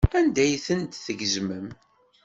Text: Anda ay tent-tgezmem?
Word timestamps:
Anda 0.17 0.41
ay 0.45 0.53
tent-tgezmem? 0.65 1.67